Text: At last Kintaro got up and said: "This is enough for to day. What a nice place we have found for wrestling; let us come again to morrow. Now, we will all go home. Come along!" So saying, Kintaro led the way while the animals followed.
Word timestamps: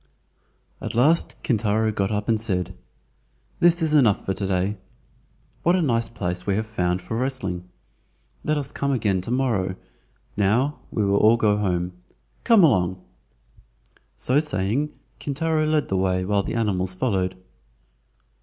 At 0.81 0.95
last 0.95 1.35
Kintaro 1.43 1.91
got 1.91 2.09
up 2.09 2.27
and 2.27 2.41
said: 2.41 2.73
"This 3.59 3.83
is 3.83 3.93
enough 3.93 4.25
for 4.25 4.33
to 4.33 4.47
day. 4.47 4.77
What 5.61 5.75
a 5.75 5.81
nice 5.83 6.09
place 6.09 6.47
we 6.47 6.55
have 6.55 6.65
found 6.65 7.03
for 7.03 7.15
wrestling; 7.15 7.69
let 8.43 8.57
us 8.57 8.71
come 8.71 8.91
again 8.91 9.21
to 9.21 9.29
morrow. 9.29 9.75
Now, 10.35 10.79
we 10.89 11.05
will 11.05 11.17
all 11.17 11.37
go 11.37 11.55
home. 11.55 11.91
Come 12.43 12.63
along!" 12.63 12.99
So 14.15 14.39
saying, 14.39 14.89
Kintaro 15.19 15.67
led 15.67 15.89
the 15.89 15.97
way 15.97 16.25
while 16.25 16.41
the 16.41 16.55
animals 16.55 16.95
followed. 16.95 17.35